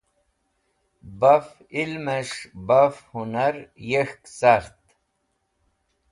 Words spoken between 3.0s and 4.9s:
hũnar yek̃hk cart.